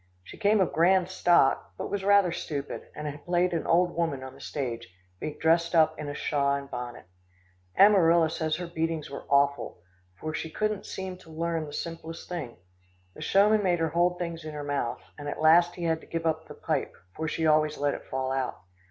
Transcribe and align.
She 0.23 0.35
came 0.35 0.59
of 0.61 0.73
grand 0.73 1.09
stock, 1.09 1.73
but 1.77 1.91
was 1.91 2.03
rather 2.03 2.31
stupid, 2.31 2.87
and 2.95 3.05
had 3.05 3.23
played 3.23 3.53
an 3.53 3.67
old 3.67 3.91
woman 3.91 4.23
on 4.23 4.33
the 4.33 4.41
stage, 4.41 4.89
being 5.19 5.37
dressed 5.37 5.75
up 5.75 5.93
in 5.99 6.09
a 6.09 6.15
shawl 6.15 6.55
and 6.55 6.71
bonnet. 6.71 7.05
Amarilla 7.77 8.31
says 8.31 8.55
her 8.55 8.65
beatings 8.65 9.11
were 9.11 9.25
awful, 9.29 9.83
for 10.19 10.33
she 10.33 10.49
couldn't 10.49 10.87
seem 10.87 11.17
to 11.17 11.29
learn 11.29 11.67
the 11.67 11.71
simplest 11.71 12.27
thing. 12.27 12.57
The 13.13 13.21
showman 13.21 13.61
made 13.61 13.77
her 13.77 13.89
hold 13.89 14.17
things 14.17 14.43
in 14.43 14.55
her 14.55 14.63
mouth, 14.63 15.03
and 15.19 15.29
at 15.29 15.39
last 15.39 15.75
he 15.75 15.83
had 15.83 16.01
to 16.01 16.07
give 16.07 16.25
up 16.25 16.47
the 16.47 16.55
pipe, 16.55 16.95
for 17.15 17.27
she 17.27 17.45
always 17.45 17.77
let 17.77 17.93
it 17.93 18.05
fall 18.09 18.31
out. 18.31 18.59